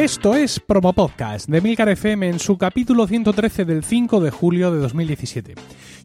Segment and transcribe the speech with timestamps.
[0.00, 4.72] Esto es Promo Podcast de Milcar FM en su capítulo 113 del 5 de julio
[4.72, 5.56] de 2017.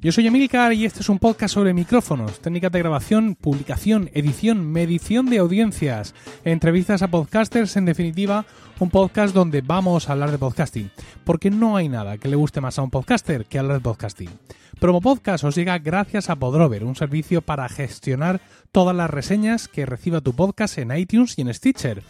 [0.01, 4.69] Yo soy Emilcar y este es un podcast sobre micrófonos, técnicas de grabación, publicación, edición,
[4.69, 6.13] medición de audiencias,
[6.43, 8.45] entrevistas a podcasters, en definitiva,
[8.81, 10.91] un podcast donde vamos a hablar de podcasting,
[11.23, 14.29] porque no hay nada que le guste más a un podcaster que hablar de podcasting.
[14.77, 18.41] Promo Podcast os llega gracias a Podrover, un servicio para gestionar
[18.73, 22.03] todas las reseñas que reciba tu podcast en iTunes y en Stitcher.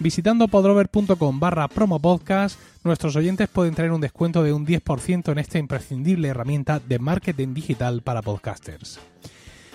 [0.00, 5.58] Visitando podrover.com barra promopodcast, nuestros oyentes pueden tener un descuento de un 10% en esta
[5.58, 8.98] imprescindible herramienta de marketing digital para podcasters.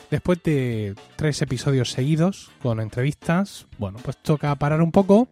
[0.10, 5.28] Después de tres episodios seguidos con entrevistas, bueno, pues toca parar un poco,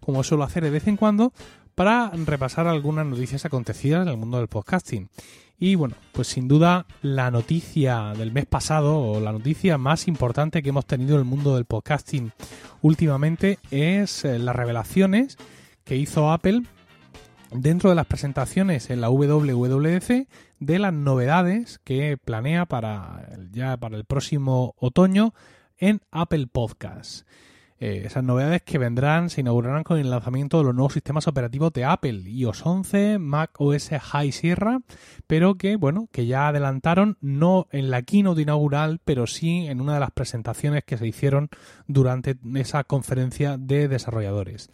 [0.00, 1.32] como suelo hacer de vez en cuando,
[1.76, 5.08] para repasar algunas noticias acontecidas en el mundo del podcasting.
[5.62, 10.60] Y bueno, pues sin duda la noticia del mes pasado o la noticia más importante
[10.60, 12.32] que hemos tenido en el mundo del podcasting
[12.80, 15.36] últimamente es eh, las revelaciones
[15.84, 16.62] que hizo Apple
[17.52, 20.26] dentro de las presentaciones en la WWDC
[20.58, 25.32] de las novedades que planea para ya para el próximo otoño
[25.78, 27.24] en Apple Podcasts.
[27.84, 31.72] Eh, esas novedades que vendrán se inaugurarán con el lanzamiento de los nuevos sistemas operativos
[31.72, 34.82] de Apple, iOS 11, Mac OS High Sierra,
[35.26, 39.94] pero que, bueno, que ya adelantaron no en la keynote inaugural, pero sí en una
[39.94, 41.48] de las presentaciones que se hicieron
[41.88, 44.70] durante esa conferencia de desarrolladores.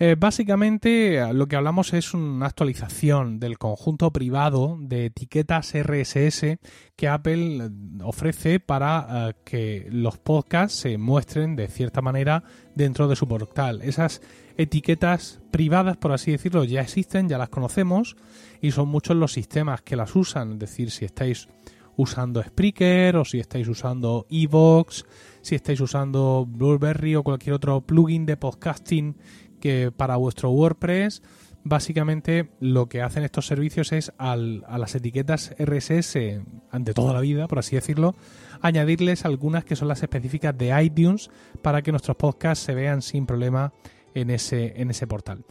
[0.00, 6.58] Eh, básicamente lo que hablamos es una actualización del conjunto privado de etiquetas RSS
[6.94, 7.70] que Apple eh,
[8.04, 12.44] ofrece para eh, que los podcasts se muestren de cierta manera
[12.76, 13.80] dentro de su portal.
[13.82, 14.22] Esas
[14.56, 18.16] etiquetas privadas, por así decirlo, ya existen, ya las conocemos
[18.60, 20.52] y son muchos los sistemas que las usan.
[20.52, 21.48] Es decir, si estáis
[21.96, 25.04] usando Spreaker o si estáis usando Evox,
[25.42, 29.16] si estáis usando Blueberry o cualquier otro plugin de podcasting
[29.58, 31.22] que para vuestro WordPress
[31.64, 37.46] básicamente lo que hacen estos servicios es a las etiquetas RSS ante toda la vida,
[37.46, 38.14] por así decirlo,
[38.60, 41.30] añadirles algunas que son las específicas de iTunes
[41.62, 43.72] para que nuestros podcasts se vean sin problema
[44.14, 45.44] en ese, en ese portal.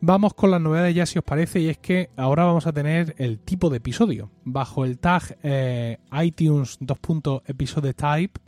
[0.00, 3.14] Vamos con las novedades ya si os parece y es que ahora vamos a tener
[3.18, 4.30] el tipo de episodio.
[4.44, 6.98] Bajo el tag eh, iTunes 2.
[7.46, 8.38] episode type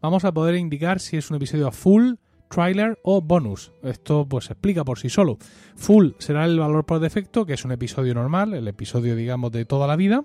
[0.00, 2.14] vamos a poder indicar si es un episodio full,
[2.48, 3.72] trailer o bonus.
[3.82, 5.38] Esto pues explica por sí solo.
[5.76, 9.64] Full será el valor por defecto, que es un episodio normal, el episodio digamos de
[9.64, 10.24] toda la vida.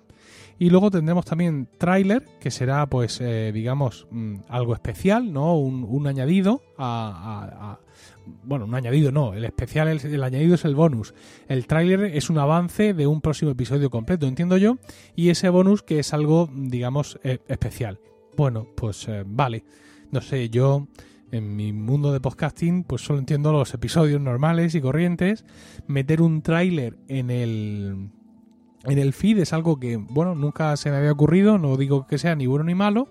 [0.60, 5.58] Y luego tendremos también trailer, que será pues eh, digamos mm, algo especial, ¿no?
[5.58, 7.80] Un, añadido a,
[8.44, 11.16] Bueno, un añadido no, el especial, el, añadido es el bonus.
[11.48, 14.78] El trailer es un avance de un próximo episodio completo, entiendo yo.
[15.16, 18.00] Y ese bonus que es algo, digamos, eh, especial.
[18.38, 19.64] Bueno, pues eh, vale.
[20.12, 20.88] No sé, yo
[21.32, 25.46] en mi mundo de podcasting, pues solo entiendo los episodios normales y corrientes.
[25.88, 28.10] Meter un tráiler en el
[28.84, 32.18] en el feed es algo que, bueno, nunca se me había ocurrido, no digo que
[32.18, 33.10] sea ni bueno ni malo,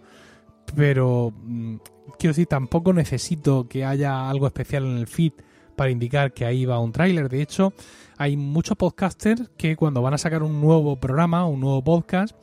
[0.74, 1.76] pero mm,
[2.18, 5.32] quiero decir, tampoco necesito que haya algo especial en el feed
[5.80, 7.30] para indicar que ahí va un tráiler.
[7.30, 7.72] De hecho,
[8.18, 12.36] hay muchos podcasters que cuando van a sacar un nuevo programa, un nuevo podcast,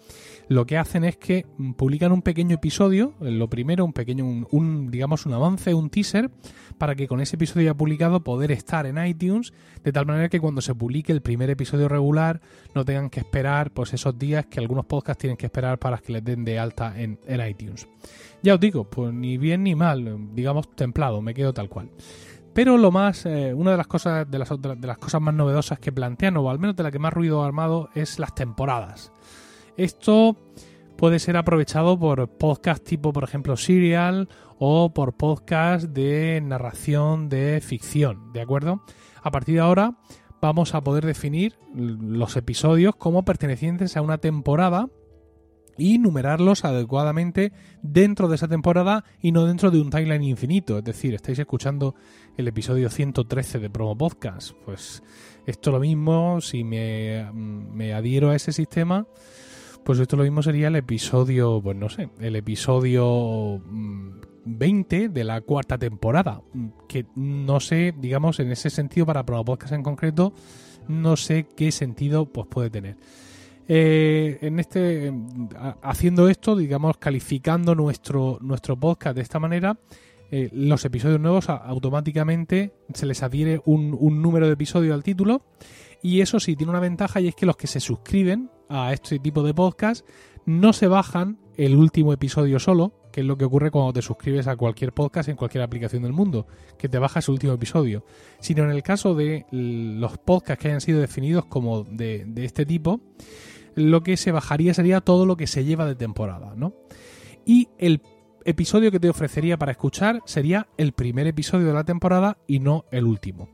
[0.47, 1.45] lo que hacen es que
[1.77, 6.31] publican un pequeño episodio, lo primero, un pequeño, un, digamos, un avance, un teaser,
[6.79, 10.39] para que con ese episodio ya publicado poder estar en iTunes, de tal manera que
[10.39, 12.41] cuando se publique el primer episodio regular
[12.73, 16.11] no tengan que esperar pues esos días que algunos podcasts tienen que esperar para que
[16.11, 17.87] les den de alta en, iTunes.
[18.41, 21.91] Ya os digo, pues ni bien ni mal, digamos templado, me quedo tal cual.
[22.57, 25.77] Pero lo más, eh, una de las cosas, de las, de las cosas más novedosas
[25.77, 29.11] que plantean, o al menos de la que más ruido ha armado, es las temporadas.
[29.77, 30.35] Esto
[30.95, 34.27] puede ser aprovechado por podcast tipo, por ejemplo, Serial
[34.57, 38.81] o por podcast de narración de ficción, ¿de acuerdo?
[39.21, 39.93] A partir de ahora
[40.41, 44.87] vamos a poder definir los episodios como pertenecientes a una temporada
[45.77, 47.51] y numerarlos adecuadamente
[47.81, 50.77] dentro de esa temporada y no dentro de un timeline infinito.
[50.77, 51.95] Es decir, estáis escuchando
[52.37, 54.51] el episodio 113 de Promo Podcast.
[54.65, 55.03] Pues
[55.45, 59.07] esto lo mismo, si me, me adhiero a ese sistema,
[59.83, 63.61] pues esto lo mismo sería el episodio, pues no sé, el episodio
[64.43, 66.41] 20 mm, de la cuarta temporada.
[66.89, 70.33] Que no sé, digamos, en ese sentido, para Promo Podcast en concreto,
[70.87, 72.97] no sé qué sentido pues, puede tener.
[73.67, 75.13] Eh, en este,
[75.81, 79.77] haciendo esto, digamos, calificando nuestro, nuestro podcast de esta manera,
[80.31, 85.41] eh, los episodios nuevos automáticamente se les adhiere un, un número de episodio al título.
[86.01, 89.19] Y eso sí tiene una ventaja y es que los que se suscriben a este
[89.19, 90.07] tipo de podcast
[90.45, 94.47] no se bajan el último episodio solo, que es lo que ocurre cuando te suscribes
[94.47, 96.45] a cualquier podcast en cualquier aplicación del mundo,
[96.77, 98.05] que te bajas el último episodio,
[98.39, 103.01] sino en el caso de los podcasts que hayan sido definidos como de este tipo,
[103.77, 106.73] lo que se bajaría sería todo lo que se lleva de temporada, ¿no?
[107.45, 108.01] Y el
[108.43, 112.85] episodio que te ofrecería para escuchar sería el primer episodio de la temporada y no
[112.91, 113.49] el último.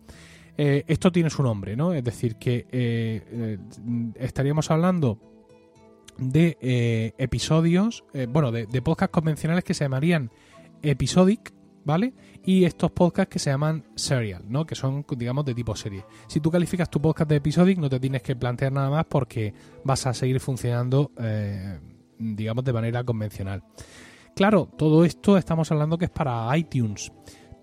[0.58, 1.94] Eh, esto tiene su nombre, ¿no?
[1.94, 3.58] Es decir, que eh, eh,
[4.16, 5.20] estaríamos hablando
[6.18, 10.30] de episodios, bueno, de, de convencionales que se llamarían
[10.84, 11.52] episodic,
[11.86, 12.14] ¿vale?
[12.44, 14.66] Y estos podcasts que se llaman serial, ¿no?
[14.66, 16.06] Que son, digamos, de tipo serie.
[16.28, 19.54] Si tú calificas tu podcast de episodic, no te tienes que plantear nada más porque
[19.84, 21.12] vas a seguir funcionando,
[22.18, 23.64] digamos, de manera convencional.
[24.36, 27.12] Claro, todo esto estamos hablando que es para iTunes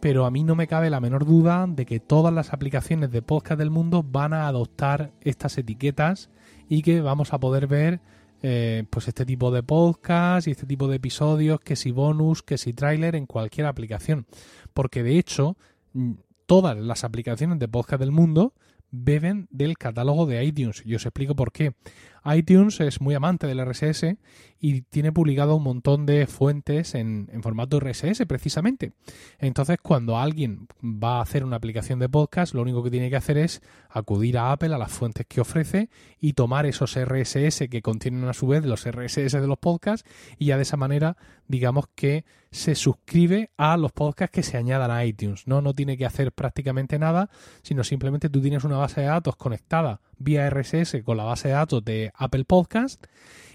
[0.00, 3.20] pero a mí no me cabe la menor duda de que todas las aplicaciones de
[3.20, 6.30] podcast del mundo van a adoptar estas etiquetas
[6.68, 8.00] y que vamos a poder ver
[8.42, 12.58] eh, pues este tipo de podcast y este tipo de episodios, que si bonus, que
[12.58, 14.26] si trailer en cualquier aplicación.
[14.72, 15.56] Porque de hecho,
[15.92, 16.12] mm,
[16.46, 18.54] todas las aplicaciones de podcast del mundo
[18.90, 20.82] beben del catálogo de iTunes.
[20.84, 21.74] Y os explico por qué
[22.24, 24.16] iTunes es muy amante del RSS
[24.58, 28.92] y tiene publicado un montón de fuentes en, formato RSS precisamente.
[29.38, 33.16] Entonces, cuando alguien va a hacer una aplicación de podcast, lo único que tiene que
[33.16, 35.88] hacer es acudir a Apple, a las fuentes que ofrece
[36.20, 40.08] y tomar esos RSS que contienen a su vez los RSS de los podcasts
[40.38, 41.16] y ya de esa manera,
[41.48, 45.46] digamos que se suscribe a los podcasts que se añadan a iTunes.
[45.46, 47.30] No, no tiene que hacer prácticamente nada,
[47.62, 51.54] sino simplemente tú tienes una base de datos conectada vía RSS con la base de
[51.54, 53.04] datos de Apple Podcast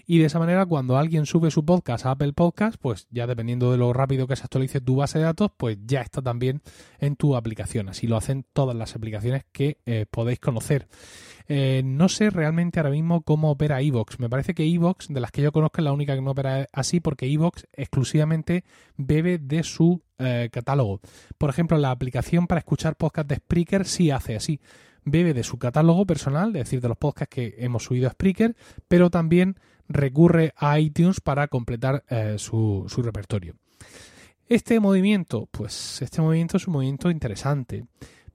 [0.08, 3.72] y de esa manera cuando alguien sube su podcast a Apple Podcast, pues ya dependiendo
[3.72, 6.62] de lo rápido que se actualice tu base de datos, pues ya está también
[7.00, 7.90] en tu aplicación.
[7.90, 10.88] Así lo hacen todas las aplicaciones que eh, podéis conocer.
[11.48, 14.20] Eh, no sé realmente ahora mismo cómo opera Evox.
[14.20, 16.68] Me parece que Evox, de las que yo conozco, es la única que no opera
[16.72, 18.64] así porque Evox exclusivamente
[18.98, 21.02] bebe de su eh, catálogo.
[21.40, 24.60] Por ejemplo, la aplicación para escuchar podcast de Spreaker sí hace así
[25.06, 28.56] bebe de su catálogo personal, es decir, de los podcasts que hemos subido a Spreaker,
[28.88, 29.58] pero también
[29.88, 33.56] recurre a iTunes para completar eh, su, su repertorio.
[34.48, 37.86] Este movimiento, pues este movimiento es un movimiento interesante,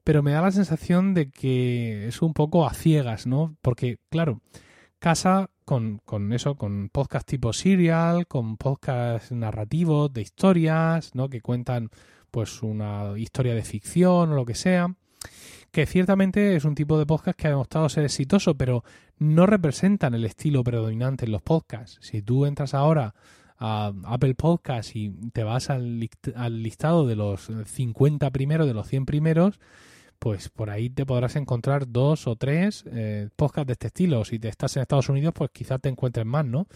[0.03, 3.55] pero me da la sensación de que es un poco a ciegas, ¿no?
[3.61, 4.41] Porque, claro,
[4.99, 11.29] casa con, con, eso, con podcast tipo serial, con podcast narrativos de historias, ¿no?
[11.29, 11.89] Que cuentan
[12.29, 14.95] pues una historia de ficción o lo que sea
[15.71, 18.83] que ciertamente es un tipo de podcast que ha demostrado ser exitoso, pero
[19.17, 21.97] no representan el estilo predominante en los podcasts.
[22.01, 23.15] Si tú entras ahora
[23.57, 25.99] a Apple Podcasts y te vas al,
[26.49, 29.59] listado de los 50 primeros, de los 100 primeros,
[30.19, 34.25] pues por ahí te podrás encontrar dos o tres eh, podcasts de este estilo.
[34.25, 36.67] Si te estás en Estados Unidos, pues quizás te encuentres más, ¿no?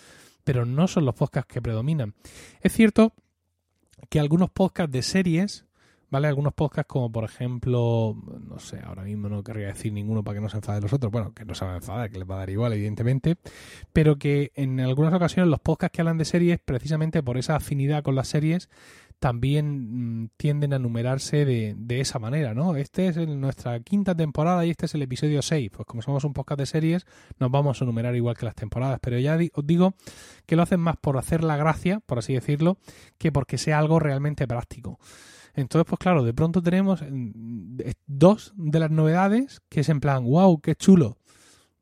[0.44, 2.14] Pero no son los podcasts que predominan.
[2.62, 3.14] Es cierto
[4.10, 5.66] que algunos podcasts de series
[6.10, 6.28] ¿vale?
[6.28, 8.16] Algunos podcasts como por ejemplo,
[8.48, 11.12] no sé, ahora mismo no querría decir ninguno para que no se enfade los otros,
[11.12, 13.38] bueno, que no se van a enfadar, que les va a dar igual, evidentemente,
[13.94, 18.04] pero que en algunas ocasiones los podcasts que hablan de series, precisamente por esa afinidad
[18.04, 18.70] con las series,
[19.20, 22.76] también mm, tienden a numerarse de, de esa manera, ¿no?
[22.76, 25.72] Este es nuestra quinta temporada y este es el episodio 6.
[25.72, 27.06] Pues como somos un podcast de series,
[27.40, 29.00] nos vamos a numerar igual que las temporadas.
[29.02, 29.96] Pero ya os digo
[30.46, 32.78] que lo hacen más por hacer la gracia, por así decirlo,
[33.18, 35.00] que porque sea algo realmente práctico.
[35.56, 40.24] Entonces, pues claro, de pronto tenemos mm, dos de las novedades que es en plan,
[40.26, 41.18] wow, qué chulo.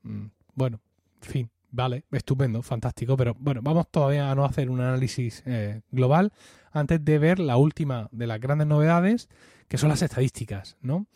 [0.03, 0.79] Mm, bueno,
[1.21, 5.81] en fin, vale, estupendo, fantástico, pero bueno, vamos todavía a no hacer un análisis eh,
[5.91, 6.31] global
[6.71, 9.27] antes de ver la última de las grandes novedades,
[9.67, 11.07] que son las estadísticas, ¿no?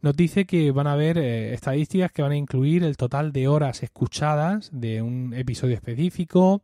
[0.00, 3.48] Nos dice que van a haber eh, estadísticas que van a incluir el total de
[3.48, 6.62] horas escuchadas de un episodio específico,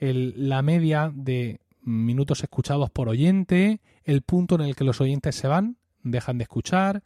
[0.00, 5.48] la media de minutos escuchados por oyente, el punto en el que los oyentes se
[5.48, 7.02] van, dejan de escuchar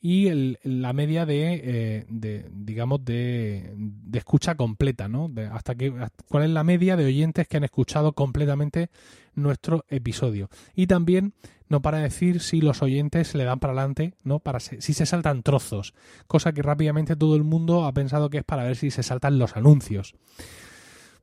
[0.00, 0.30] y
[0.62, 5.30] la media de, eh, de digamos, de, de, escucha completa, ¿no?
[5.52, 5.92] hasta que,
[6.28, 8.90] cuál es la media de oyentes que han escuchado completamente
[9.34, 10.48] nuestro episodio.
[10.74, 11.34] Y también
[11.68, 14.40] no para decir si los oyentes le dan para adelante, ¿no?
[14.40, 15.94] Para si se saltan trozos,
[16.26, 19.38] cosa que rápidamente todo el mundo ha pensado que es para ver si se saltan
[19.38, 20.14] los anuncios.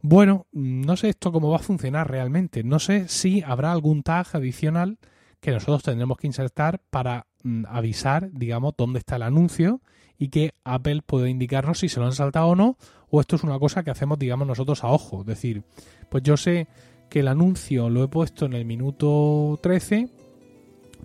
[0.01, 2.63] Bueno, no sé esto cómo va a funcionar realmente.
[2.63, 4.99] No sé si habrá algún tag adicional
[5.47, 9.79] que nosotros tendremos que insertar para mm, avisar, digamos, dónde está el anuncio
[10.17, 12.75] y que Apple puede indicarnos si se lo han saltado o no,
[13.09, 15.21] o esto es una cosa que hacemos, digamos, nosotros a ojo.
[15.21, 15.63] Es decir,
[16.09, 16.67] pues yo sé
[17.09, 20.09] que el anuncio lo he puesto en el minuto 13,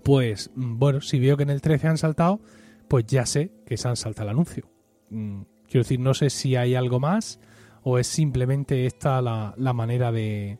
[0.03, 2.41] pues mm, bueno, si veo que en el 13 han saltado,
[2.89, 4.67] pues ya sé que se han saltado el anuncio.
[5.09, 7.39] Mm, quiero decir, no sé si hay algo más
[7.83, 10.57] o es simplemente esta la, manera de,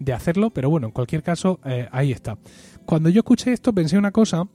[0.00, 2.38] de hacerlo, pero bueno, en cualquier caso, eh, ahí está.
[2.90, 4.48] Cuando yo escuché esto pensé una cosa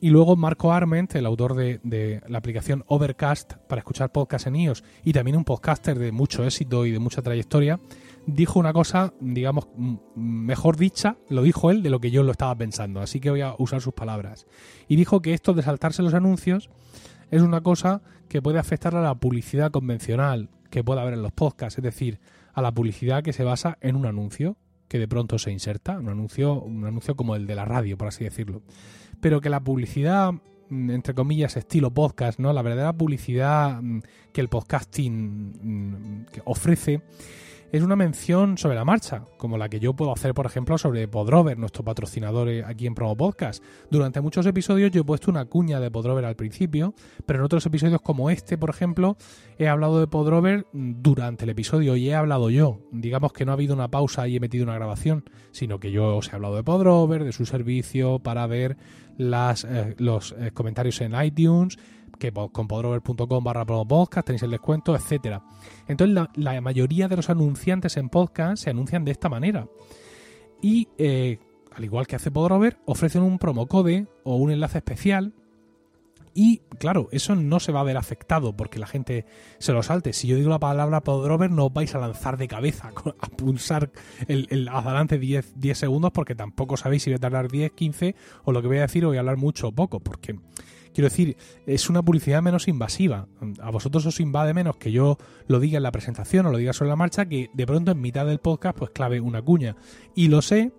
[0.00, 4.84] y luego Marco Arment, el autor de, la aplicación Overcast para escuchar podcasts en iOS
[5.02, 7.80] y también un podcaster de mucho éxito y de mucha trayectoria,
[8.26, 9.66] dijo una cosa, digamos,
[10.14, 13.40] mejor dicha, lo dijo él de lo que yo lo estaba pensando, así que voy
[13.40, 14.46] a usar sus palabras.
[14.86, 16.70] Y dijo que esto de saltarse los anuncios
[17.32, 21.32] es una cosa que puede afectar a la publicidad convencional que pueda haber en los
[21.32, 22.20] podcasts, es decir,
[22.52, 26.08] a la publicidad que se basa en un anuncio que de pronto se inserta, un
[26.08, 28.62] anuncio, un anuncio como el de la radio, por así decirlo.
[29.20, 30.32] Pero que la publicidad,
[30.68, 32.52] mm, entre comillas, estilo podcast, ¿no?
[32.52, 34.00] La verdadera publicidad mm,
[34.32, 37.02] que el podcasting mm, ofrece
[37.74, 41.08] es una mención sobre la marcha, como la que yo puedo hacer, por ejemplo, sobre
[41.08, 43.64] Podrover, nuestro patrocinador eh, aquí en Promo Podcast.
[43.90, 46.94] Durante muchos episodios yo he puesto una cuña de Podrover al principio,
[47.26, 49.16] pero en otros episodios como este, por ejemplo,
[49.58, 52.78] he hablado de Podrover durante el episodio y he hablado yo.
[52.92, 56.16] Digamos que no ha habido una pausa y he metido una grabación, sino que yo
[56.16, 58.76] os he hablado de Podrover, de su servicio para ver
[59.18, 61.76] eh, los eh, comentarios en iTunes,
[62.18, 65.42] que con podrover.com barra podcast tenéis el descuento, etcétera.
[65.88, 69.66] Entonces la, mayoría de los anunciantes en podcast se anuncian de esta manera.
[70.62, 71.38] Y eh,
[71.74, 75.34] al igual que hace Podrover, ofrecen un promocode o un enlace especial.
[76.36, 79.24] Y claro, eso no se va a ver afectado porque la gente
[79.58, 80.12] se lo salte.
[80.12, 83.92] Si yo digo la palabra Podrover, no os vais a lanzar de cabeza a pulsar
[84.26, 88.16] el, el adelante 10, 10 segundos porque tampoco sabéis si voy a tardar 10, 15
[88.44, 90.00] o lo que voy a decir o voy a hablar mucho o poco.
[90.00, 90.36] Porque
[90.94, 91.36] Quiero decir,
[91.66, 93.26] es una publicidad menos invasiva.
[93.60, 96.72] A vosotros os invade menos que yo lo diga en la presentación o lo diga
[96.72, 99.76] sobre la marcha que de pronto en mitad del podcast pues clave una cuña.
[100.14, 100.72] Y lo sé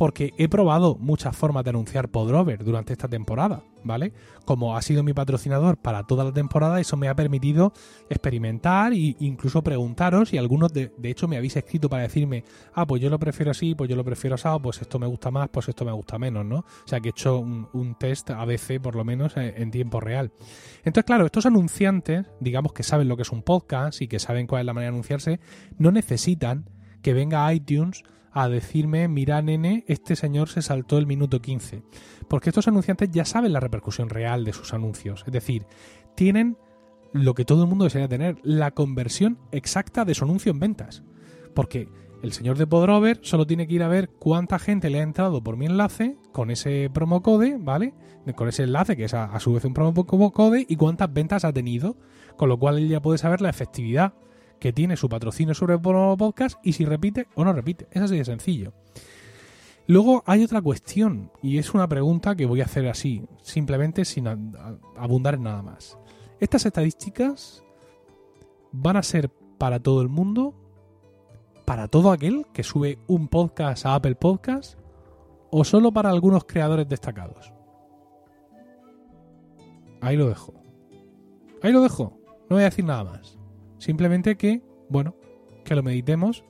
[0.00, 4.14] porque he probado muchas formas de anunciar Podrover durante esta temporada, ¿vale?
[4.46, 7.74] Como ha sido mi patrocinador para toda la temporada, eso me ha permitido
[8.08, 13.02] experimentar e incluso preguntaros y algunos de, hecho me habéis escrito para decirme, ah, pues
[13.02, 15.68] yo lo prefiero así, pues yo lo prefiero asado, pues esto me gusta más, pues
[15.68, 16.60] esto me gusta menos, ¿no?
[16.60, 20.00] O sea que he hecho un, un test ABC por lo menos eh, en tiempo
[20.00, 20.32] real.
[20.78, 24.46] Entonces, claro, estos anunciantes, digamos que saben lo que es un podcast y que saben
[24.46, 25.40] cuál es la manera de anunciarse,
[25.76, 26.70] no necesitan
[27.02, 28.02] que venga iTunes
[28.32, 31.82] a decirme, mira nene, este señor se saltó el minuto 15.
[32.28, 35.24] Porque estos anunciantes ya saben la repercusión real de sus anuncios.
[35.26, 35.66] Es decir,
[36.14, 36.56] tienen
[37.12, 41.02] lo que todo el mundo desea tener, la conversión exacta de su anuncio en ventas.
[41.54, 41.88] Porque
[42.22, 45.42] el señor de Podrover solo tiene que ir a ver cuánta gente le ha entrado
[45.42, 47.94] por mi enlace con ese promo code, ¿vale?
[48.36, 51.44] Con ese enlace que es a, a su vez un promo code y cuántas ventas
[51.44, 51.96] ha tenido.
[52.36, 54.14] Con lo cual él ya puede saber la efectividad
[54.60, 57.88] que tiene su patrocinio sobre el podcast y si repite o no repite.
[57.90, 58.72] Es así de sencillo.
[59.86, 64.28] Luego hay otra cuestión y es una pregunta que voy a hacer así, simplemente sin
[64.96, 65.98] abundar en nada más.
[66.38, 67.64] ¿Estas estadísticas
[68.70, 70.54] van a ser para todo el mundo?
[71.64, 74.78] ¿Para todo aquel que sube un podcast a Apple Podcast?
[75.50, 77.52] ¿O solo para algunos creadores destacados?
[80.00, 80.54] Ahí lo dejo.
[81.62, 82.16] Ahí lo dejo.
[82.48, 83.39] No voy a decir nada más.
[83.80, 85.16] Simplemente que, bueno,
[85.64, 86.44] que lo meditemos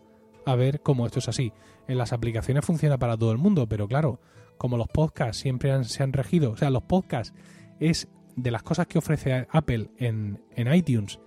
[0.44, 1.52] a ver cómo esto es así.
[1.86, 4.20] En las aplicaciones funciona para todo el mundo, pero claro,
[4.58, 7.32] como los podcasts siempre se han regido, o sea, los podcasts
[7.78, 11.20] es de las cosas que ofrece Apple en, en iTunes,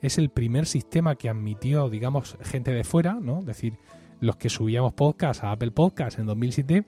[0.00, 3.40] es el primer sistema que admitió, digamos, gente de fuera, ¿no?
[3.40, 3.78] Es decir,
[4.20, 6.84] los que subíamos podcasts a Apple Podcasts en 2007 mm,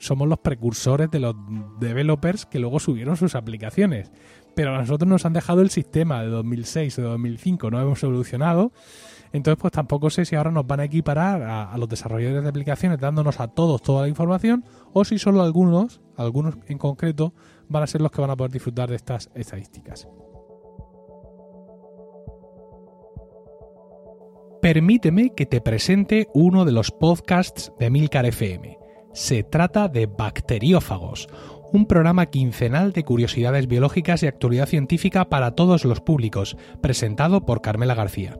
[0.00, 1.34] somos los precursores de los
[1.78, 4.10] developers que luego subieron sus aplicaciones
[4.58, 8.02] pero a nosotros nos han dejado el sistema de 2006 o de 2005, no hemos
[8.02, 8.72] evolucionado.
[9.32, 12.98] Entonces, pues tampoco sé si ahora nos van a equiparar a, los desarrolladores de aplicaciones
[12.98, 17.34] dándonos a todos toda la información o si solo algunos, algunos en concreto,
[17.68, 20.08] van a ser los que van a poder disfrutar de estas estadísticas.
[24.60, 28.77] Permíteme que te presente uno de los podcasts de Milcar FM.
[29.18, 31.26] Se trata de Bacteriófagos,
[31.72, 37.60] un programa quincenal de curiosidades biológicas y actualidad científica para todos los públicos, presentado por
[37.60, 38.38] Carmela García.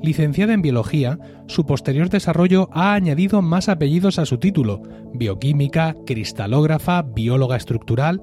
[0.00, 4.82] Licenciada en biología, su posterior desarrollo ha añadido más apellidos a su título,
[5.14, 8.22] bioquímica, cristalógrafa, bióloga estructural.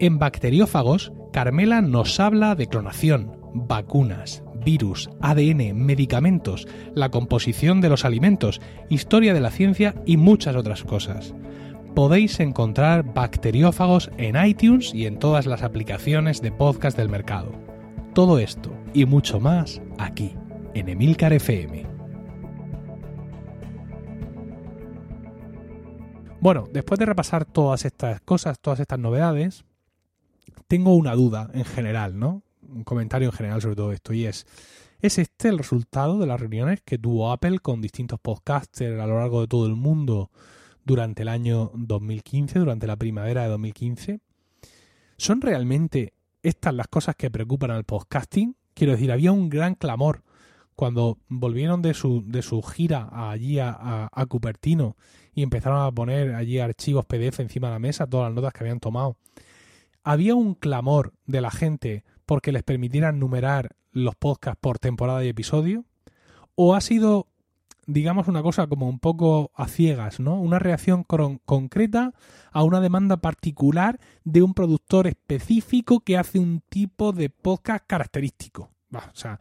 [0.00, 8.04] En bacteriófagos, Carmela nos habla de clonación, vacunas, virus, ADN, medicamentos, la composición de los
[8.04, 11.34] alimentos, historia de la ciencia y muchas otras cosas
[11.94, 17.52] podéis encontrar bacteriófagos en iTunes y en todas las aplicaciones de podcast del mercado.
[18.14, 20.34] Todo esto y mucho más aquí,
[20.74, 21.86] en Emilcar FM.
[26.40, 29.64] Bueno, después de repasar todas estas cosas, todas estas novedades,
[30.66, 32.42] tengo una duda en general, ¿no?
[32.74, 34.46] Un comentario en general sobre todo esto y es,
[35.02, 39.18] ¿Es este el resultado de las reuniones que tuvo Apple con distintos podcasters a lo
[39.18, 40.30] largo de todo el mundo
[40.84, 44.20] durante el año 2015, durante la primavera de 2015?
[45.16, 46.14] ¿Son realmente
[46.44, 48.54] estas las cosas que preocupan al podcasting?
[48.74, 50.22] Quiero decir, había un gran clamor
[50.76, 54.96] cuando volvieron de su, de su gira allí a, a, Cupertino
[55.34, 58.60] y empezaron a poner allí archivos PDF encima de la mesa, todas las notas que
[58.60, 59.16] habían tomado.
[60.04, 65.28] Había un clamor de la gente porque les permitieran numerar los podcasts por temporada y
[65.28, 65.84] episodio?
[66.54, 67.28] ¿O ha sido,
[67.86, 70.40] digamos, una cosa como un poco a ciegas, ¿no?
[70.40, 72.12] Una reacción concreta
[72.50, 78.70] a una demanda particular de un productor específico que hace un tipo de podcast característico.
[78.92, 79.40] o sea,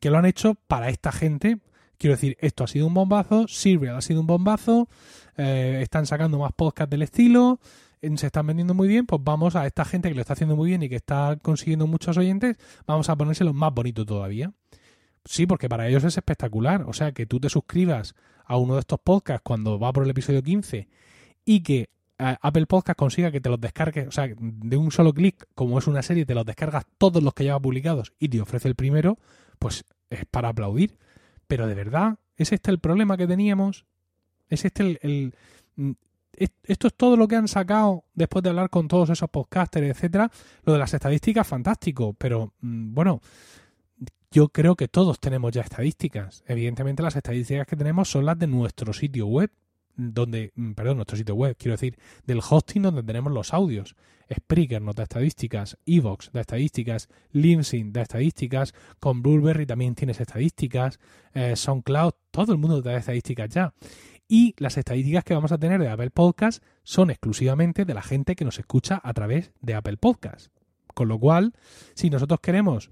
[0.00, 1.58] que lo han hecho para esta gente.
[1.98, 4.88] Quiero decir, esto ha sido un bombazo, Serial ha sido un bombazo,
[5.36, 7.58] eh, están sacando más podcasts del estilo,
[8.00, 10.68] se están vendiendo muy bien, pues vamos a esta gente que lo está haciendo muy
[10.68, 14.52] bien y que está consiguiendo muchos oyentes, vamos a ponérselo más bonito todavía.
[15.24, 16.84] Sí, porque para ellos es espectacular.
[16.86, 20.10] O sea, que tú te suscribas a uno de estos podcasts cuando va por el
[20.10, 20.88] episodio 15
[21.44, 25.12] y que eh, Apple Podcast consiga que te los descargues, o sea, de un solo
[25.12, 28.40] clic, como es una serie, te los descargas todos los que lleva publicados y te
[28.40, 29.18] ofrece el primero,
[29.58, 30.96] pues es para aplaudir.
[31.46, 33.84] Pero de verdad, ¿es este el problema que teníamos?
[34.48, 35.34] ¿Es este el,
[36.36, 40.30] esto es todo lo que han sacado después de hablar con todos esos podcasters, etcétera.
[40.64, 43.20] Lo de las estadísticas, fantástico, pero mm, bueno,
[44.30, 46.44] yo creo que todos tenemos ya estadísticas.
[46.46, 49.50] Evidentemente, las estadísticas que tenemos son las de nuestro sitio web,
[49.96, 53.96] donde, mm, perdón, nuestro sitio web, quiero decir, del hosting donde tenemos los audios.
[54.30, 60.98] Spreaker nos da estadísticas, Evox da estadísticas, LinkedIn da estadísticas, con Blueberry también tienes estadísticas,
[61.32, 63.72] eh, SoundCloud, todo el mundo da estadísticas ya
[64.28, 68.34] y las estadísticas que vamos a tener de Apple Podcast son exclusivamente de la gente
[68.34, 70.48] que nos escucha a través de Apple Podcast.
[70.94, 71.52] Con lo cual,
[71.94, 72.90] si nosotros queremos,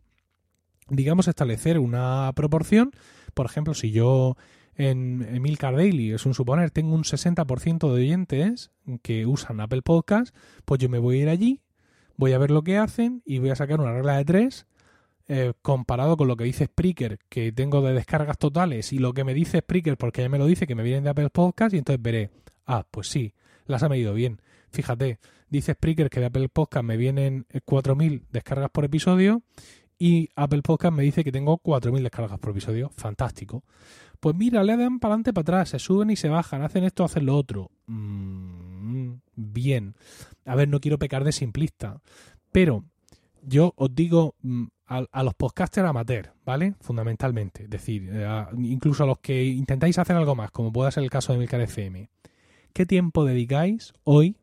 [0.89, 2.93] digamos, establecer una proporción,
[3.35, 4.37] por ejemplo, si yo
[4.77, 8.71] en Emilcar Daily, es un suponer, tengo un 60% de oyentes
[9.03, 11.63] que usan Apple Podcast, pues yo me voy a ir allí,
[12.17, 14.67] voy a ver lo que hacen y voy a sacar una regla de tres
[15.29, 19.25] eh, comparado con lo que dice Spreaker, que tengo de descargas totales, y lo que
[19.25, 21.79] me dice Spreaker, porque ya me lo dice, que me vienen de Apple Podcast, y
[21.79, 22.31] entonces veré,
[22.67, 23.35] ah, pues sí,
[23.67, 24.41] las ha medido bien.
[24.71, 29.43] Fíjate, dice Spreaker que de Apple Podcast me vienen 4.000 descargas por episodio,
[29.99, 32.91] y Apple Podcast me dice que tengo 4.000 descargas por episodio.
[32.97, 33.65] Fantástico.
[34.21, 37.05] Pues mira, le dan para adelante, para atrás, se suben y se bajan, hacen esto,
[37.05, 37.71] hacen lo otro.
[37.87, 39.95] Mm, bien.
[40.45, 42.01] A ver, no quiero pecar de simplista,
[42.51, 42.85] pero
[43.47, 46.75] yo os digo, mm, a, los podcasters amateur, ¿vale?
[46.81, 47.65] Fundamentalmente.
[47.65, 51.11] Es decir, eh, incluso a los que intentáis hacer algo más, como pueda ser el
[51.11, 52.11] caso de Milcar FM.
[52.73, 54.37] ¿Qué tiempo dedicáis hoy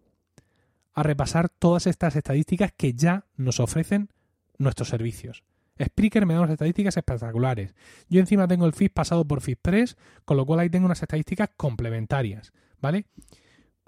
[0.93, 4.09] a repasar todas estas estadísticas que ya nos ofrecen
[4.57, 5.43] nuestros servicios?
[5.81, 7.73] Spreaker me da unas estadísticas espectaculares.
[8.09, 11.49] Yo encima tengo el feed pasado por FeedPress, con lo cual ahí tengo unas estadísticas
[11.57, 13.05] complementarias, ¿vale?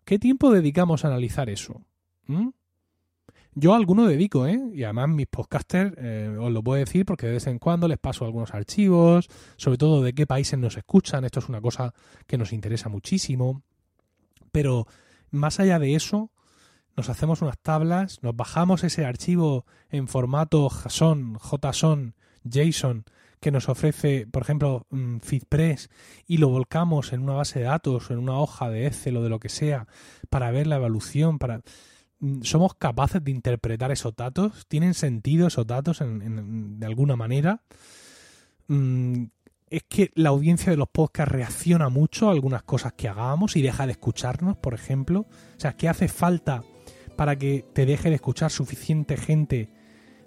[0.06, 1.82] ¿Qué tiempo dedicamos a analizar eso?
[2.26, 2.50] ¿Mm?
[3.56, 4.60] Yo a alguno dedico, ¿eh?
[4.74, 8.00] Y además mis podcasters eh, os lo puedo decir porque de vez en cuando les
[8.00, 11.24] paso algunos archivos, sobre todo de qué países nos escuchan.
[11.24, 11.94] Esto es una cosa
[12.26, 13.62] que nos interesa muchísimo.
[14.52, 14.88] Pero
[15.30, 16.32] más allá de eso,
[16.96, 23.06] nos hacemos unas tablas, nos bajamos ese archivo en formato JSON, JSON, JSON,
[23.40, 25.90] que nos ofrece, por ejemplo, mm, FeedPress,
[26.28, 29.30] y lo volcamos en una base de datos en una hoja de Excel o de
[29.30, 29.88] lo que sea,
[30.30, 31.62] para ver la evolución, para
[32.42, 37.62] somos capaces de interpretar esos datos, tienen sentido esos datos de alguna manera.
[38.68, 39.26] Mm,
[39.70, 43.62] es que la audiencia de los podcasts reacciona mucho a algunas cosas que hagamos y
[43.62, 45.22] deja de escucharnos, por ejemplo.
[45.22, 46.64] O sea, ¿qué hace falta
[47.18, 49.70] para que te deje de escuchar suficiente gente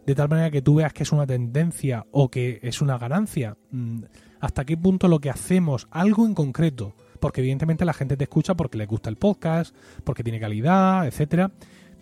[0.05, 3.57] de tal manera que tú veas que es una tendencia o que es una ganancia?
[3.71, 4.03] Mm,
[4.41, 8.55] ¿Hasta qué punto lo que hacemos, algo en concreto, porque evidentemente la gente te escucha
[8.55, 11.53] porque le gusta el podcast, porque tiene calidad, etcétera,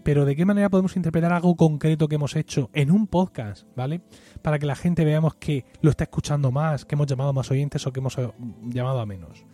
[0.04, 4.02] pero de qué manera podemos interpretar algo concreto que hemos hecho en un podcast, ¿vale?
[4.42, 7.50] Para que la gente veamos que lo está escuchando más, que hemos llamado a más
[7.50, 8.30] oyentes o que hemos eh,
[8.64, 9.44] llamado a menos.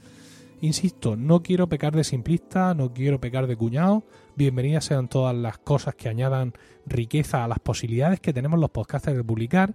[0.60, 4.04] Insisto, no quiero pecar de simplista, no quiero pecar de cuñado.
[4.36, 6.52] Bienvenidas sean todas las cosas que añadan
[6.84, 9.74] riqueza a las posibilidades que tenemos los podcasters de publicar,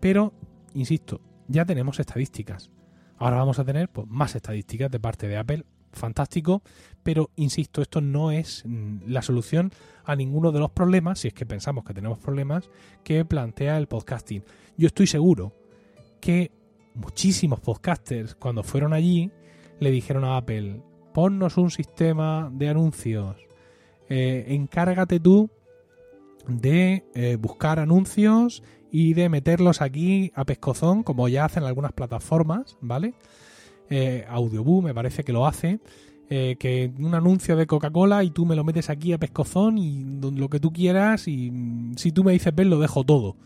[0.00, 0.34] pero,
[0.74, 2.70] insisto, ya tenemos estadísticas.
[3.16, 5.64] Ahora vamos a tener pues, más estadísticas de parte de Apple
[5.96, 6.62] fantástico,
[7.06, 9.70] pero insisto, esto no es mm, la solución
[10.04, 12.68] a ninguno de los problemas, si es que pensamos que tenemos problemas,
[13.04, 14.42] que plantea el podcasting.
[14.76, 15.54] Yo estoy seguro
[16.20, 16.50] que
[16.94, 19.30] muchísimos podcasters cuando fueron allí
[19.78, 20.82] le dijeron a Apple,
[21.14, 23.36] ponnos un sistema de anuncios,
[24.08, 25.48] eh, encárgate tú
[26.48, 32.76] de eh, buscar anuncios y de meterlos aquí a pescozón, como ya hacen algunas plataformas,
[32.80, 33.14] ¿vale?
[33.90, 34.26] Eh,
[34.82, 35.78] me parece que lo hace.
[36.28, 40.02] Eh, que un anuncio de Coca-Cola y tú me lo metes aquí a pescozón y
[40.20, 43.36] lo que tú quieras y mm, si tú me dices ven lo dejo todo.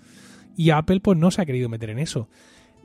[0.57, 2.29] Y Apple pues no se ha querido meter en eso.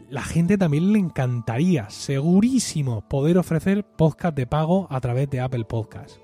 [0.10, 5.64] La gente también le encantaría, segurísimo, poder ofrecer podcast de pago a través de Apple
[5.64, 6.18] Podcast.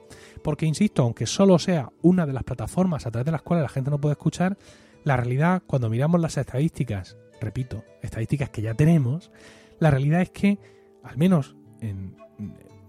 [0.43, 3.69] Porque, insisto, aunque solo sea una de las plataformas a través de las cuales la
[3.69, 4.57] gente no puede escuchar,
[5.03, 9.31] la realidad, cuando miramos las estadísticas, repito, estadísticas que ya tenemos,
[9.79, 10.59] la realidad es que,
[11.03, 12.15] al menos en,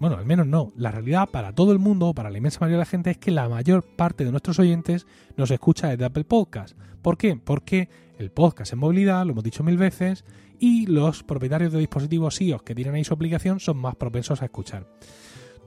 [0.02, 2.80] bueno, al menos no, la realidad para todo el mundo, para la inmensa mayoría de
[2.80, 6.76] la gente, es que la mayor parte de nuestros oyentes nos escucha desde Apple Podcast.
[7.02, 7.36] ¿Por qué?
[7.36, 7.88] Porque
[8.18, 10.24] el podcast en movilidad, lo hemos dicho mil veces,
[10.58, 14.46] y los propietarios de dispositivos iOS que tienen ahí su aplicación son más propensos a
[14.46, 14.88] escuchar.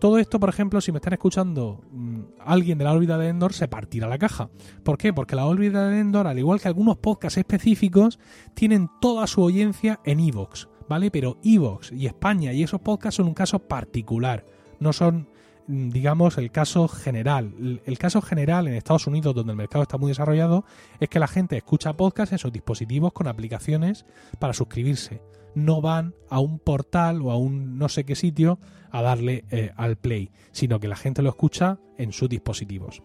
[0.02, 3.54] Todo esto, por ejemplo, si me están escuchando mm, alguien de la órbita de Endor,
[3.54, 4.50] se partirá la caja.
[4.84, 5.14] ¿Por qué?
[5.14, 8.20] Porque la órbita de Endor, al igual que algunos podcasts específicos,
[8.54, 10.68] tienen toda su audiencia en Evox.
[10.88, 11.12] ¿Vale?
[11.12, 14.46] Pero Evox y España y esos podcasts son un caso particular,
[14.80, 15.30] no son,
[15.68, 17.82] mm, digamos, el caso general.
[17.86, 20.66] El caso general en Estados Unidos, donde el mercado está muy desarrollado,
[21.00, 24.06] es que la gente escucha podcasts en sus dispositivos con aplicaciones
[24.40, 25.22] para suscribirse.
[25.56, 28.60] No van a un portal o a un no sé qué sitio
[28.92, 33.02] a darle eh, al play, sino que la gente lo escucha en sus dispositivos.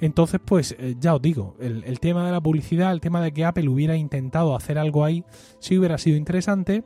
[0.00, 3.44] Entonces, pues eh, ya os digo, el, tema de la publicidad, el tema de que
[3.44, 5.24] Apple hubiera intentado hacer algo ahí,
[5.60, 6.84] sí hubiera sido interesante,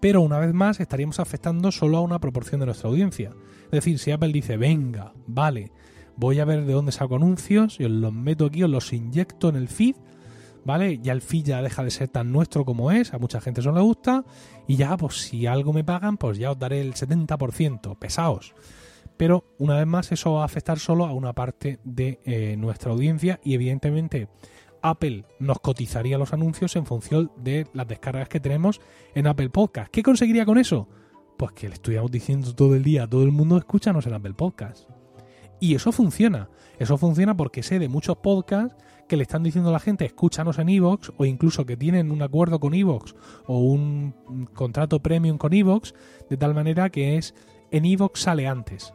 [0.00, 3.34] pero una vez más estaríamos afectando solo a una proporción de nuestra audiencia.
[3.64, 5.72] Es decir, si Apple dice, venga, vale,
[6.16, 9.48] voy a ver de dónde saco anuncios y os los meto aquí, os los inyecto
[9.48, 9.96] en el feed,
[10.64, 10.98] ¿vale?
[10.98, 13.70] Ya el feed ya deja de ser tan nuestro como es, a mucha gente eso
[13.70, 14.24] no le gusta,
[14.66, 18.54] y ya, pues si algo me pagan, pues ya os daré el 70%, pesaos
[19.18, 22.92] pero una vez más eso va a afectar solo a una parte de eh, nuestra
[22.92, 24.28] audiencia y evidentemente
[24.82, 28.80] Apple nos cotizaría los anuncios en función de las descargas que tenemos
[29.14, 29.90] en Apple Podcast.
[29.90, 30.88] ¿Qué conseguiría con eso?
[31.36, 34.34] Pues que le estuviéramos diciendo todo el día a todo el mundo escúchanos en Apple
[34.34, 34.88] Podcast.
[35.60, 36.48] Y eso funciona.
[36.78, 38.76] Eso funciona porque sé de muchos podcasts
[39.08, 42.22] que le están diciendo a la gente escúchanos en Evox o incluso que tienen un
[42.22, 43.14] acuerdo con Evox
[43.46, 44.14] o un
[44.52, 45.94] contrato premium con Evox
[46.28, 47.34] de tal manera que es
[47.70, 48.92] en Evox sale antes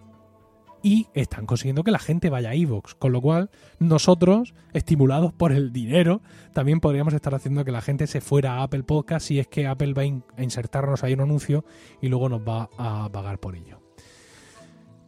[0.84, 5.54] y están consiguiendo que la gente vaya a Evox, con lo cual nosotros, estimulados por
[5.54, 9.40] el dinero, también podríamos estar haciendo que la gente se fuera a Apple Podcast si
[9.40, 11.64] es que Apple va a insertarnos ahí un anuncio
[12.02, 13.80] y luego nos va a pagar por ello.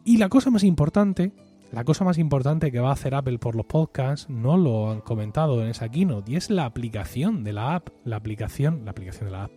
[0.06, 1.34] Y la cosa más importante,
[1.74, 5.02] la cosa más importante que va a hacer Apple por los podcasts, no lo han
[5.02, 9.26] comentado en esa keynote, y es la aplicación de la app, la aplicación, la aplicación
[9.26, 9.52] de la app,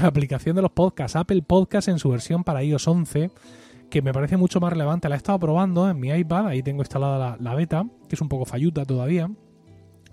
[0.00, 3.30] la aplicación de los podcasts, Apple Podcasts en su versión para iOS 11
[3.92, 5.06] que me parece mucho más relevante.
[5.10, 8.28] La he estado probando en mi iPad, ahí tengo instalada la, beta, que es un
[8.30, 9.30] poco falluta todavía,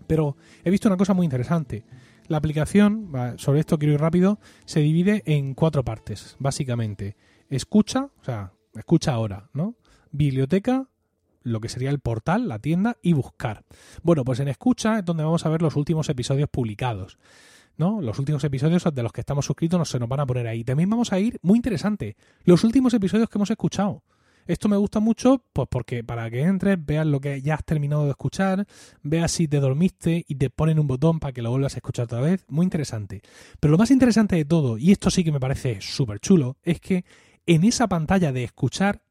[0.05, 1.85] pero he visto una cosa muy interesante.
[2.27, 7.15] La aplicación, sobre esto quiero ir rápido, se divide en cuatro partes, básicamente.
[7.49, 9.75] Escucha, o sea, escucha ahora, ¿no?
[10.11, 10.89] Biblioteca,
[11.41, 13.63] lo que sería el portal, la tienda y buscar.
[14.03, 17.17] Bueno, pues en escucha es donde vamos a ver los últimos episodios publicados.
[17.79, 18.01] ¿No?
[18.01, 20.63] Los últimos episodios de los que estamos suscritos nos se nos van a poner ahí.
[20.63, 24.03] También vamos a ir, muy interesante, los últimos episodios que hemos escuchado.
[24.45, 28.03] Esto me gusta mucho, pues porque para que entres, veas lo que ya has terminado
[28.03, 28.65] de escuchar,
[29.01, 32.05] veas si te dormiste y te ponen un botón para que lo vuelvas a escuchar
[32.05, 32.45] otra vez.
[32.49, 33.21] Muy interesante.
[33.59, 36.81] Pero lo más interesante de todo, y esto sí que me parece súper chulo, es
[36.81, 37.05] que
[37.45, 39.03] en esa pantalla de escuchar,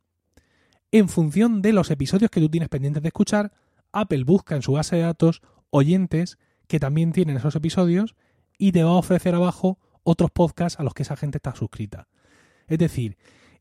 [0.91, 3.53] en función de los episodios que tú tienes pendientes de escuchar,
[3.93, 8.15] Apple busca en su base de datos oyentes que también tienen esos episodios
[8.59, 12.09] y te va a ofrecer abajo otros podcasts a los que esa gente está suscrita.
[12.67, 13.17] Es decir,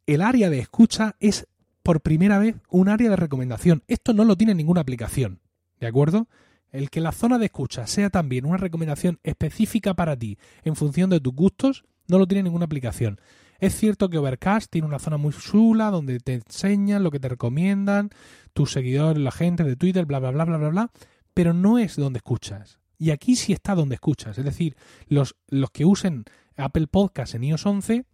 [0.06, 1.48] el área de escucha es
[1.84, 3.84] por primera vez un área de recomendación.
[3.88, 5.40] Esto no lo tiene ninguna aplicación.
[5.80, 6.28] ¿De acuerdo?
[6.72, 11.10] El que la zona de escucha sea también una recomendación específica para ti en función
[11.10, 13.22] de tus gustos, no lo tiene ninguna aplicación.
[13.60, 17.30] Es cierto que Overcast tiene una zona muy chula donde te enseñan lo que te
[17.30, 18.10] recomiendan,
[18.54, 20.92] tus seguidores, la gente de Twitter, bla, bla, bla, bla, bla, bla,
[21.34, 22.80] pero no es donde escuchas.
[22.98, 24.38] Y aquí sí está donde escuchas.
[24.38, 24.76] Es decir,
[25.08, 28.06] los, los que usen Apple Podcast en iOS 11,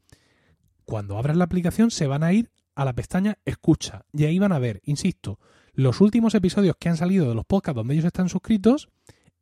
[0.85, 4.05] cuando abran la aplicación se van a ir a la pestaña Escucha.
[4.11, 5.39] Y ahí van a ver, insisto,
[5.73, 8.89] los últimos episodios que han salido de los podcasts donde ellos están suscritos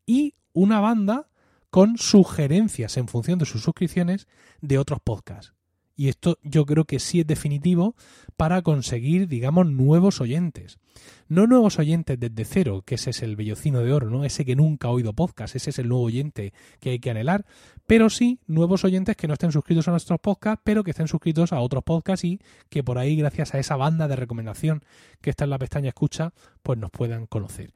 [0.06, 1.30] y una banda
[1.70, 4.28] con sugerencias en función de sus suscripciones
[4.60, 5.54] de otros podcasts.
[6.02, 7.96] Y esto yo creo que sí es definitivo
[8.36, 10.80] para conseguir, digamos, nuevos oyentes.
[11.28, 14.26] No nuevos oyentes desde cero, que ese es el bellocino de oro, ¿no?
[14.26, 17.46] Ese que nunca ha oído podcast, ese es el nuevo oyente que hay que anhelar.
[17.86, 21.54] Pero sí nuevos oyentes que no estén suscritos a nuestros podcasts, pero que estén suscritos
[21.54, 24.82] a otros podcasts y que por ahí, gracias a esa banda de recomendación
[25.22, 26.34] que está en la pestaña escucha,
[26.64, 27.76] pues nos puedan conocer.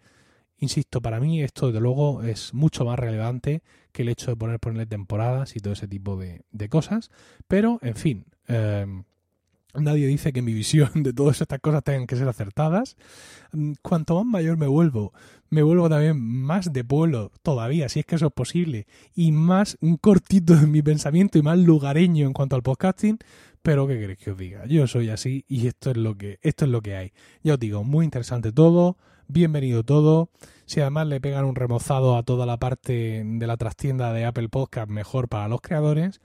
[0.58, 4.60] Insisto, para mí esto desde luego es mucho más relevante que el hecho de poner
[4.60, 7.12] ponerle temporadas y todo ese tipo de, cosas.
[7.48, 9.04] Pero, en fin, em,
[9.74, 12.96] nadie dice que mi visión de todas estas cosas tengan que ser acertadas.
[13.52, 15.14] Mm, cuanto más mayor me vuelvo,
[15.50, 19.78] me vuelvo también más de pueblo todavía, si es que eso es posible, y más
[19.82, 23.20] un cortito en mi pensamiento y más lugareño en cuanto al podcasting.
[23.62, 26.66] Pero qué queréis que os diga, yo soy así y esto es lo que esto
[26.66, 27.14] es lo que hay.
[27.44, 28.96] Ya os digo, muy interesante todo
[29.28, 30.30] bienvenido todo.
[30.66, 34.50] Si además le pegan un remozado a toda la parte de la trastienda de Apple
[34.50, 36.22] Podcast, mejor para los creadores.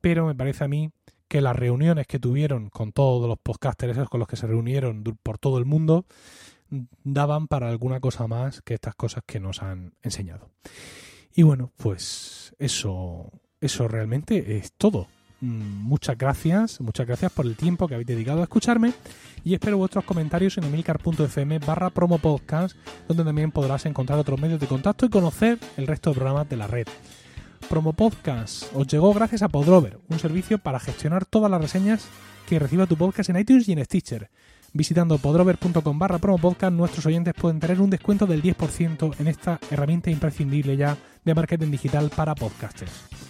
[0.00, 0.90] Pero me parece a mí
[1.28, 5.04] que las reuniones que tuvieron con todos los podcasters esos con los que se reunieron
[5.22, 6.06] por todo el mundo
[7.04, 10.50] daban para alguna cosa más que estas cosas que nos han enseñado.
[11.34, 15.08] Y bueno, pues eso, eso realmente es todo.
[15.40, 18.92] Mm, muchas gracias, muchas gracias por el tiempo que habéis dedicado a escucharme
[19.42, 22.76] y espero vuestros comentarios en emilcar.fm barra promo podcast,
[23.08, 26.56] donde también podrás encontrar otros medios de contacto y conocer el resto de programas de
[26.56, 26.86] la red.
[27.68, 32.04] Promo Podcast os llegó gracias a Podrover, un servicio para gestionar todas las reseñas
[32.48, 34.28] que reciba tu podcast en iTunes y en Stitcher.
[34.72, 40.10] Visitando podrover.com barra promopodcast, nuestros oyentes pueden tener un descuento del 10% en esta herramienta
[40.10, 43.29] imprescindible ya de marketing digital para podcasters.